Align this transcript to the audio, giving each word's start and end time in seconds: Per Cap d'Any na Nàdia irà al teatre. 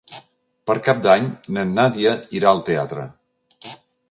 Per 0.69 0.75
Cap 0.87 1.03
d'Any 1.07 1.27
na 1.57 1.67
Nàdia 1.75 2.15
irà 2.39 2.51
al 2.55 2.65
teatre. 2.71 3.07